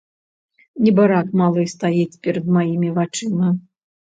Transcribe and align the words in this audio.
Небарак 0.87 1.27
малы 1.43 1.65
стаіць 1.75 2.19
перад 2.25 2.45
маімі 2.57 2.89
вачыма. 2.97 3.47